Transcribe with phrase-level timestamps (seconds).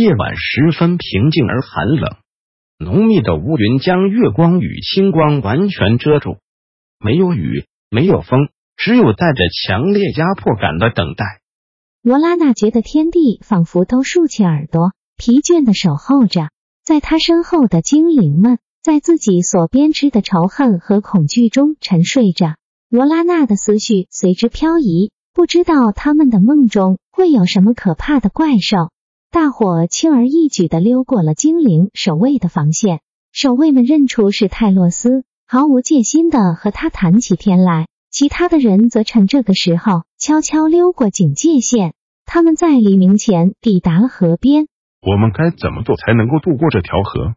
[0.00, 2.16] 夜晚十分平静而寒冷，
[2.78, 6.38] 浓密的乌云将月光与星光完全遮住，
[6.98, 11.42] 没有雨，没有风，只有带着强烈压迫感的等待。
[12.02, 16.48] 罗拉娜觉得天地仿佛都竖起耳朵，疲倦的守候着。
[16.82, 22.54] 在他身后的精灵们，在自己所编织的仇恨和恐惧中沉睡着。
[22.88, 28.88] 罗拉娜的思绪随之漂移，不知道他们的梦中会有什么可怕的怪兽。
[29.32, 33.00] 大伙轻而易举的溜过了精灵守卫的防线，
[33.30, 37.86] 守卫们认出是泰洛斯，毫无戒心的和他谈起天来。
[38.10, 41.94] 其他的人则趁这个时候悄悄溜过警戒线。
[42.24, 44.66] 他们在黎明前抵达了河边。
[45.00, 47.36] 我们该怎么做才能够渡过这条河？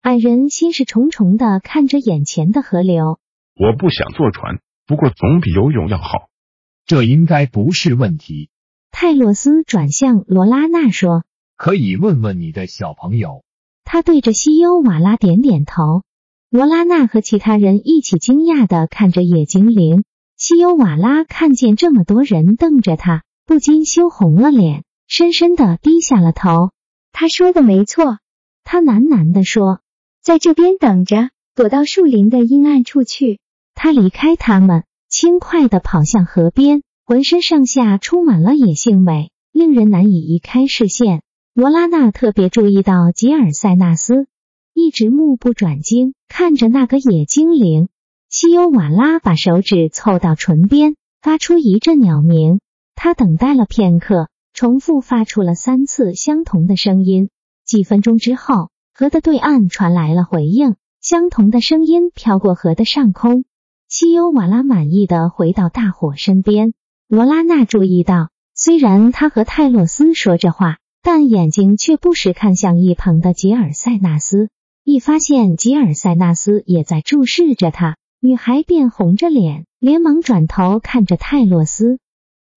[0.00, 3.18] 矮人心事重重的看着眼前的河流。
[3.60, 6.30] 我不想坐船，不过总比游泳要好。
[6.86, 8.48] 这应该不是问题。
[8.90, 11.24] 泰洛斯转向罗拉娜说
[11.56, 13.42] ：“可以问问你的小朋友。”
[13.84, 16.02] 他对着西优瓦拉点点头。
[16.50, 20.04] 罗拉娜和其他人一起惊讶的看着野精灵。
[20.36, 26.70] 西优瓦拉看见这么多人瞪着他，不禁羞红了脸，深深的低下了头。
[27.12, 28.18] 他说的没错，
[28.62, 29.80] 他喃喃的说
[30.22, 33.40] ：“在这边等着，躲到树林的阴暗处去。”
[33.74, 36.82] 他离开他们，轻快的跑向河边。
[37.04, 41.22] 浑身上下充满了野性美，令人难以移开视线。
[41.56, 44.26] 罗拉娜特别注意到吉尔塞纳斯
[44.74, 47.88] 一直目不转睛看着那个野精灵。
[48.28, 52.60] 西欧瓦拉把手指凑到唇边，发出一阵鸟鸣。
[52.94, 57.30] 他等待了片刻，重复发出了三次相同的声音。
[57.64, 63.46] 几分钟之后，河的对岸传来了回应，相同的声音飘过河的上空。
[63.88, 66.74] 西欧瓦拉满意的回到大伙身边。
[67.08, 74.48] 罗拉娜注意到，虽然他和泰洛斯说着话，但眼睛却不时看向一旁的吉尔塞纳斯。
[74.82, 82.00] 一发现吉尔塞纳斯也在注视着他，女孩便红着脸，连忙转头看着泰洛斯。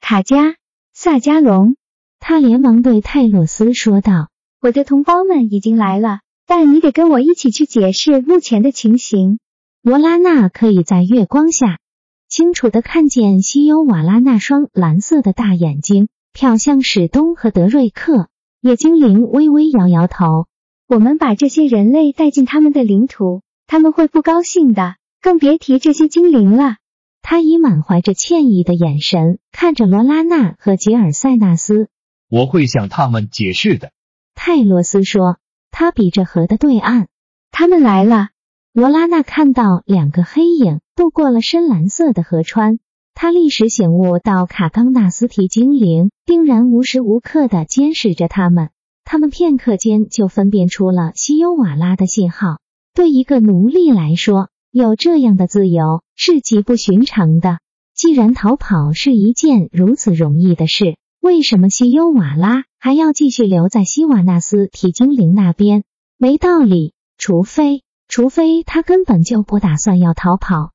[0.00, 0.54] 卡加
[0.92, 1.74] 萨加隆，
[2.20, 4.28] 他连忙对泰洛斯说道
[4.62, 9.40] ：“我的同胞们已经来了，但你得跟我一起去解释目前的情形。”
[9.82, 11.80] 罗拉娜可以在月光下。
[12.28, 18.28] 清楚的看见西优瓦拉那双蓝色的大眼睛瞟向史东和德瑞克，
[18.66, 20.46] 野精灵微微摇摇头。
[20.88, 26.76] 我们把这些人类带进他们的领土，他们会不高兴的，更别提这些精灵了。
[27.22, 31.88] 他以满怀着歉意的眼神看着罗拉娜和吉尔塞纳斯。
[32.28, 33.92] 我会向他们解释的。
[34.34, 35.38] 泰罗斯说。
[35.78, 37.08] 他比着河的对岸，
[37.50, 38.28] 他们来了。
[38.72, 42.78] 罗拉娜看到两个黑影渡过了深蓝色的河川，
[43.18, 48.68] 他立时醒悟到卡冈纳斯提精灵定然无时无刻的监视着他们。
[49.04, 52.58] 他们片刻间就分辨出了西优瓦拉的信号。
[52.92, 57.60] 对一个奴隶来说，有这样的自由是极不寻常的。
[57.94, 65.84] 既然逃跑是一件如此容易的事，为什么西优瓦拉还要继续留在西瓦纳斯提精灵那边？
[66.18, 67.82] 没道理，除非。
[68.08, 70.72] 除非他根本就不打算要逃跑。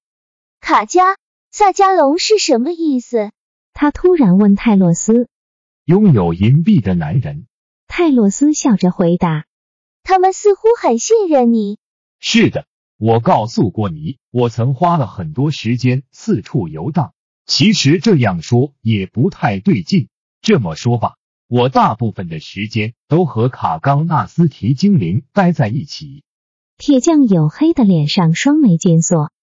[0.60, 1.16] 卡加
[1.54, 3.32] 萨加龙是什么意思？
[3.74, 5.28] 他突然问泰洛斯。
[5.84, 7.46] 拥有银币的男人。
[7.88, 9.46] 泰洛斯笑着回答。
[10.02, 11.78] 他们似乎很信任你。
[12.22, 12.68] 是的，
[12.98, 17.14] 我告诉过你，我曾花了很多时间四处游荡。
[17.46, 20.08] 其实这样说也不太对劲。
[20.42, 21.16] 这么说吧，
[21.50, 26.24] 我大部分的时间都和卡冈纳斯提精灵待在一起。
[26.78, 29.34] 铁匠黝黑的脸上双眉紧锁。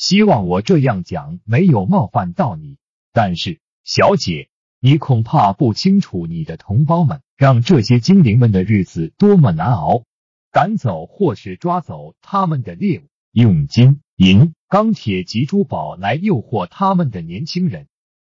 [0.00, 2.78] 希望我这样讲没有冒犯到你，
[3.12, 4.48] 但是小姐，
[4.80, 10.04] 你恐怕不清楚你的同胞们让这些精灵们的日子多么难熬。
[10.50, 17.86] 赶走或是抓走他们的猎物，用金银、钢铁及珠宝来诱惑他们的年轻人。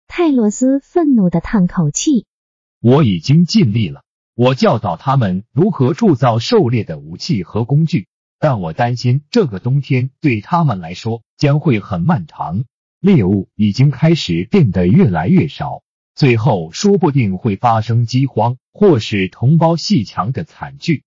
[0.07, 2.25] 泰洛斯愤怒的叹口气。
[2.81, 8.07] 我已经尽力了，我教导他们如何铸造狩猎的武器和工具。
[8.41, 12.63] 但我担心这个冬天对他们来说将会很漫长，
[12.99, 15.83] 猎物已经开始变得越来越少，
[16.15, 21.03] 最后说不定会发生饥荒或是同胞戏强的惨剧。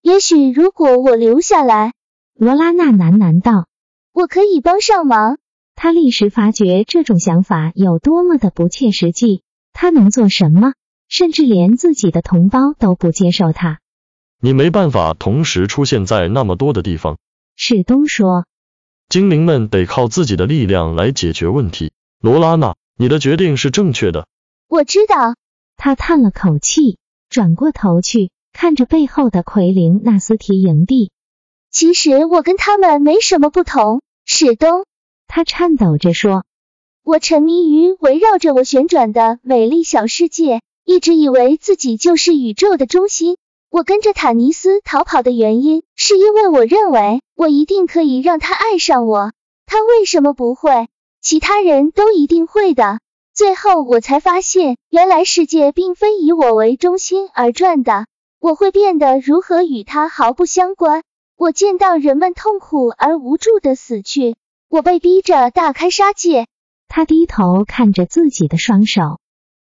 [0.00, 1.92] 也许如果我留下来，
[2.34, 3.66] 罗拉娜喃喃道，
[4.14, 5.36] 我可以帮上忙。
[5.74, 9.42] 他立时发觉这种想法有多么的不切实际，
[9.74, 10.72] 他能做什么？
[11.08, 13.80] 甚至连自己的同胞都不接受他。
[14.42, 17.18] 你没办法同时出现在那么多的地方，
[17.56, 18.46] 史东说。
[19.10, 21.92] 精灵们得靠自己的力量来解决问题。
[22.20, 24.26] 罗拉娜，你的决定是正确的。
[24.66, 25.34] 我知道。
[25.76, 26.98] 他叹了口气，
[27.28, 31.10] 转过头去，看着背后的奎灵纳斯提营地。
[31.70, 34.84] 其实我跟他们没什么不同，史东。
[35.26, 36.44] 他颤抖着说
[37.04, 43.36] ：“我沉迷于围绕着我旋转的美丽小世界，一直以为自己就是宇宙的中心。
[43.70, 49.32] 我跟着坦尼斯逃跑的原因，是因为我认为我一定可以让他爱上我。
[49.64, 50.88] 他为什么不会？
[51.22, 52.98] 其他人都一定会的。”
[53.32, 58.06] 最后我才发现，原来世界并非以我为中心而转的。
[58.40, 61.04] 我会变得如何与他毫不相关。
[61.36, 64.34] 我见到人们痛苦而无助的死去，
[64.68, 66.48] 我被逼着大开杀戒。
[66.88, 69.20] 他低头看着自己的双手，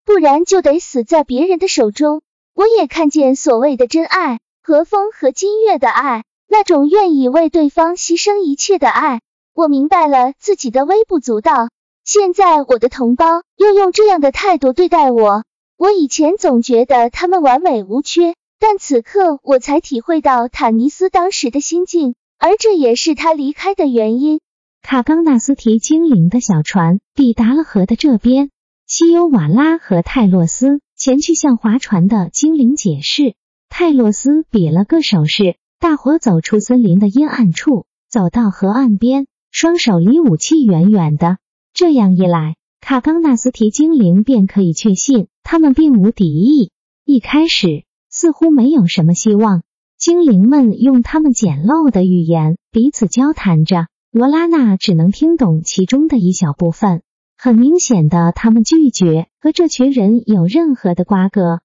[0.06, 2.22] 不然就得死在别人的手中。
[2.60, 9.22] 我也看见所谓的真爱，和风和金月的爱，那种愿意为对方牺牲一切的爱。
[9.54, 11.70] 我明白了自己的微不足道。
[12.04, 15.46] 现在我的同胞又用这样的态度对待我，
[15.78, 24.42] 我以前总觉得他们完美无缺，但此刻我才体会到坦尼斯当时的心境，而这也是他离开的原因。
[24.82, 28.52] 卡冈纳斯提精灵的小船抵达了河的这边，
[28.86, 33.34] 西尤瓦拉和泰洛斯前去向划船的精灵解释。
[33.70, 41.38] 泰洛斯比了个手势，大伙走出森林的阴暗处，走到河岸边，双手离武器远远的。
[41.74, 46.72] 这样一来，卡冈纳斯提精灵便可以确信他们并无敌意。
[47.06, 49.64] 一开始似乎没有什么希望，
[49.98, 57.04] 精灵们用他们简陋的语言彼此交谈着，罗拉娜只能听懂其中的一小部分。
[57.42, 61.62] 很明显的，他们拒绝和这群人有任何的瓜葛。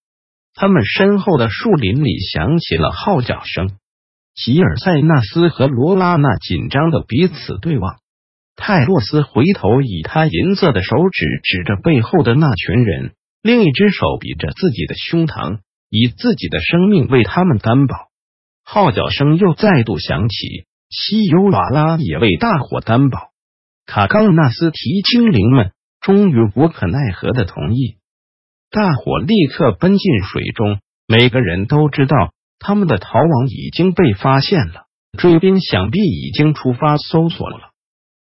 [0.55, 3.73] 他们身后的树林里响起了号角声，
[4.37, 7.97] 吉尔塞纳斯和罗拉娜紧张的彼此对望。
[8.55, 15.59] 泰洛斯回头，以他银色的手指指着背后的那群人，另一只手比着自己的胸膛，
[15.91, 17.97] 以自己的生命为他们担保。
[18.63, 23.34] 号角声又再度响起，西尤瓦拉也为大伙担保。
[23.87, 27.99] 卡冈纳斯提精灵们终于无可奈何的同意，
[28.71, 30.81] 大伙立刻奔进水中。
[31.07, 34.87] 每个人都知道，他们的逃亡已经被发现了，
[35.19, 37.73] 追兵想必已经出发搜索了。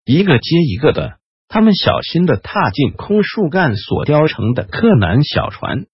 [0.03, 5.85] 一个接一个的，他们小心的踏进空树干所雕成的克南小船。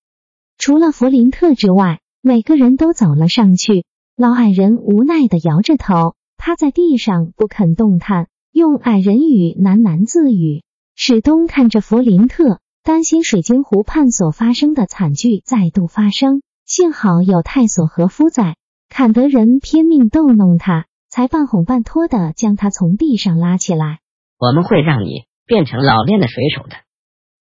[0.58, 3.84] 除了弗林特之外，每个人都走了上去。
[4.16, 8.28] 老矮人无奈的摇着头，趴在地上不肯动弹，
[8.58, 10.64] 用矮人语喃喃自语。
[10.96, 16.42] 史东看着弗林特，担心水晶湖畔所发生的惨剧再度发生。
[16.66, 18.56] 幸好有泰索和夫在，
[18.90, 20.88] 坎德人拼命逗弄他。
[21.10, 24.00] 才半哄半托的将他从地上拉起来。
[24.40, 26.76] 我们会让你变成老练的水手的，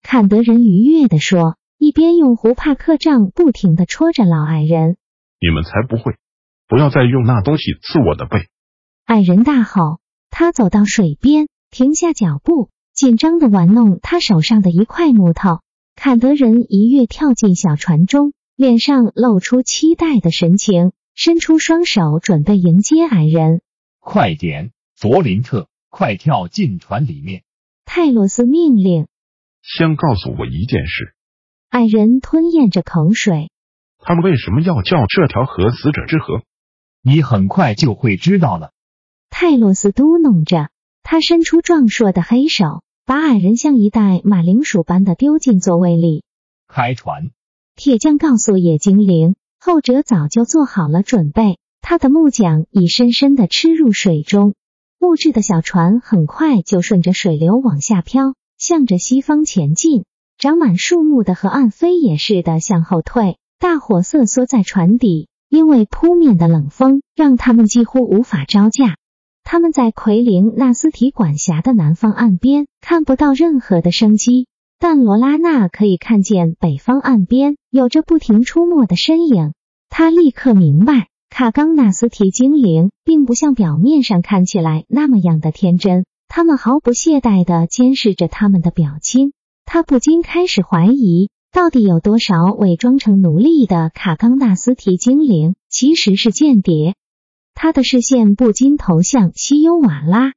[0.03, 4.97] 坎德人愉悦的说，一边用胡帕克杖不停的戳着老矮人。
[5.41, 6.15] 你们才不会！
[6.69, 8.49] 不要再用那东西刺我的背！
[9.07, 9.99] 矮人大吼。
[10.31, 15.61] 他走到水边，停下脚步，紧张的玩弄他手上的一块木头。
[15.95, 23.63] 坎德人一跃跳进小船中，脸上露出期待的神情，伸出双手准备迎接矮人。
[23.99, 27.43] 快点，弗林特，快跳进船里面！
[27.87, 29.07] 泰洛斯命令。
[29.63, 31.15] 先告诉我一件事。
[31.71, 33.51] 矮人吞咽着口水。
[33.99, 36.43] 他们为什么要叫这条河死者之河？
[37.03, 38.73] 你很快就会知道了。
[39.31, 40.71] 泰洛斯嘟哝着，
[41.03, 46.25] 他伸出壮硕的黑手，把矮人像一袋马铃薯般的丢进座位里。
[46.69, 47.31] 开船！
[47.77, 51.59] 铁匠告诉野精灵，后者早就做好了准备。
[51.83, 54.55] 他的木桨已深深的吃入水中，
[54.99, 60.05] 木质的小船很快就顺着水流往下飘，向着西方前进。
[60.39, 68.97] 长满树木的河岸飞也似的向后退，大伙瑟缩在船底，因为扑面的冷风让他们几乎无法招架。
[69.49, 74.49] 他们在奎灵纳斯提管辖的南方岸边看不到任何的生机，
[74.81, 79.53] 但罗拉娜可以看见北方岸边有着不停出没的身影。
[79.89, 81.07] 他立刻明白。
[81.31, 89.33] 卡冈纳斯提精灵并不像表面上看起来那么样的天真，他们毫不懈怠地监视着他们的表亲。
[89.65, 96.97] 他不禁开始怀疑，到底有多少伪装成奴隶的卡冈纳斯提精灵其实是间谍？
[97.59, 100.35] 他的视线不禁投向西优瓦拉，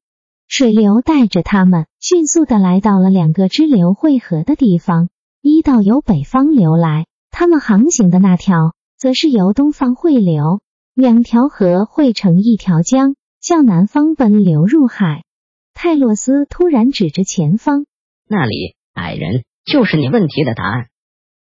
[0.48, 5.10] 水流带着他们迅速的来到了两个支流汇合的地方。
[5.42, 10.62] 一道由北方流来，他们航行的那条则是由东方汇流。
[10.94, 15.26] 两条河汇成一条江，向南方奔流入海。
[15.74, 17.86] 泰洛斯突然指着前方，
[18.30, 20.88] 那里，矮人就是你问题的答案。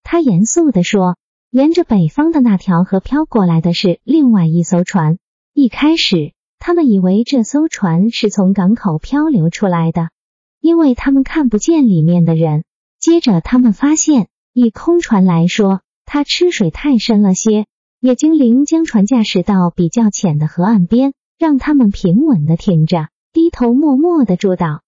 [0.03, 1.17] 他严肃地说
[1.51, 5.19] ：“沿着北方的那条河飘过来的是另外一艘船。
[5.61, 10.11] 一开始，他们以为这艘船是从港口漂流出来的，
[10.61, 12.63] 因为他们看不见里面的人。
[13.01, 17.67] 接着，他们发现，以空船来说，它吃水太深了些。
[17.99, 24.79] 野精灵将船驾驶到比较浅的河岸边，让他们平稳的停着，低头默默的祝祷。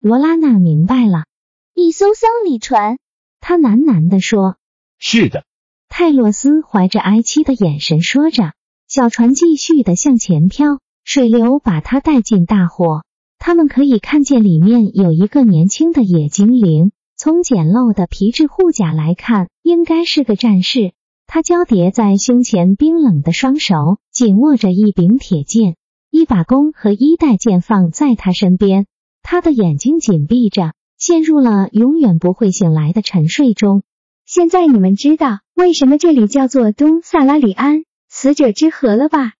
[0.00, 1.26] 罗拉娜明白了，
[1.72, 2.98] 一艘丧礼船。
[3.38, 4.56] 他喃喃的说
[4.98, 5.44] ：“是的。”
[5.88, 8.54] 泰洛斯怀着哀戚的眼神说着。
[8.88, 13.02] 小船继续的向前飘，水流把它带进大火。
[13.36, 16.92] 他们可以看见里面有一个年轻的野精灵。
[17.16, 20.92] 从简陋的皮质护甲来看，应该是个战士。
[21.26, 25.74] 他交叠在胸前，冰冷的双手紧握着一柄铁剑，
[26.12, 28.86] 一把弓和一带剑放在他身边。
[29.20, 33.82] 他的眼睛紧闭着，陷入了永远不会醒来的沉睡中。
[34.24, 37.82] 现在你们知道为什么这里叫做东萨拉里安。
[38.18, 39.34] 死者之河了吧？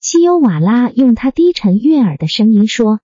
[0.00, 2.98] 西尤瓦拉用他低沉悦耳的声音说：“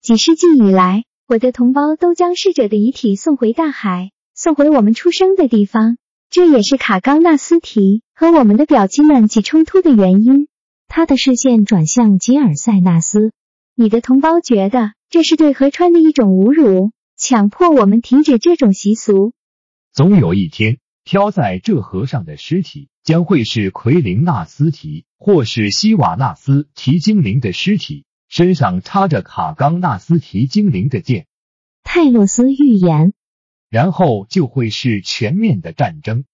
[0.00, 5.98] 几世纪以来，我的同胞都将逝者的遗体送回大海，送回我们出生的地方。
[6.30, 10.46] 这也是卡冈纳斯提和我们的表亲们起冲突的原因。”
[10.86, 13.32] 他的视线转向吉尔塞纳斯
[13.74, 19.32] ：“你的同胞觉得这是对河川的一种侮辱，强迫我们停止这种习俗。
[19.92, 31.26] 总有一天。”漂在这河上的尸体将会是奎林纳斯提或是希瓦纳斯提精灵的尸体，身上插着卡冈纳斯提精灵的剑。
[31.82, 33.12] 泰洛斯预言，
[33.68, 36.24] 然后就会是全面的战争。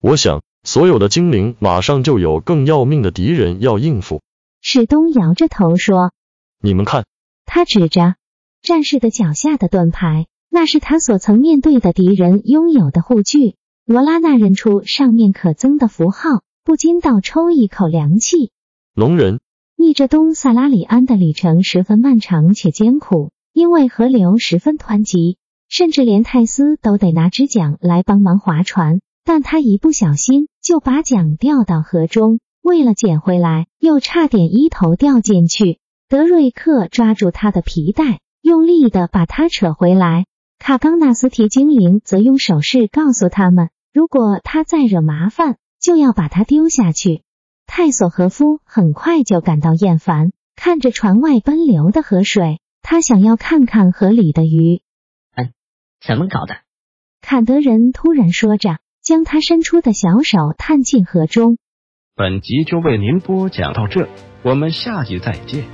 [0.00, 4.22] 我想，所有的精灵马上就有更要命的敌人要应付。
[4.60, 6.12] 史东摇着头说
[6.60, 7.04] ：“你们看。”
[7.46, 8.16] 他指着
[8.62, 13.56] 战士的脚下的盾牌，那是他所曾面对的敌人拥有的护具。
[13.86, 18.50] 罗拉娜认出上面可憎的符号，不禁倒抽一口凉气。
[18.94, 19.40] 龙人
[19.76, 25.36] 逆着东萨拉里安的旅程十分漫长且艰苦，因为河流十分湍急，
[25.68, 29.00] 甚至连泰斯都得拿支桨来帮忙划船。
[29.22, 35.78] 但他一不小心就把桨掉到河中，为了捡回来，又差点一头掉进去。
[36.08, 40.24] 德瑞克抓住他的皮带，用力的把他扯回来。
[40.58, 43.68] 卡冈纳斯提精灵则用手势告诉他们。
[43.94, 47.22] 如果他再惹麻烦，就要把他丢下去。
[47.64, 54.82] 泰索和夫很快就感到厌烦，看着船外奔流的河水，他想要看看河里的鱼。
[55.36, 55.52] 嗯，
[56.04, 56.56] 怎么搞的？
[57.20, 61.56] 坎德人突然说着，将他伸出的小手探进河中。
[62.16, 64.08] 本集就为您播讲到这，
[64.42, 65.68] 我们下集再见。